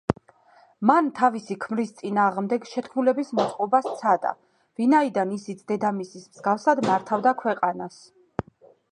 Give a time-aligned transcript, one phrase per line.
[0.89, 4.31] მან თავისი ქმრის წინააღმდეგ შეთქმულების მოწყობა სცადა,
[4.81, 8.01] ვინაიდან ისიც დედამისის მსგავსად მართავდა ქვეყანას.